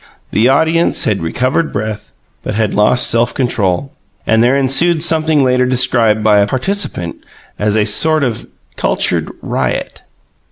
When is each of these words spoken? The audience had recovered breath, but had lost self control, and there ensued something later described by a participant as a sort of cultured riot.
The 0.31 0.49
audience 0.49 1.03
had 1.03 1.21
recovered 1.21 1.71
breath, 1.71 2.11
but 2.41 2.55
had 2.55 2.73
lost 2.73 3.05
self 3.07 3.35
control, 3.35 3.91
and 4.25 4.41
there 4.41 4.55
ensued 4.55 5.03
something 5.03 5.43
later 5.43 5.67
described 5.67 6.23
by 6.23 6.39
a 6.39 6.47
participant 6.47 7.17
as 7.59 7.75
a 7.77 7.85
sort 7.85 8.23
of 8.23 8.47
cultured 8.77 9.29
riot. 9.43 10.01